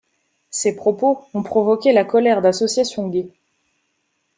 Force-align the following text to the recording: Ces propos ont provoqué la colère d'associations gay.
Ces 0.49 0.75
propos 0.75 1.27
ont 1.35 1.43
provoqué 1.43 1.93
la 1.93 2.03
colère 2.03 2.41
d'associations 2.41 3.07
gay. 3.07 3.27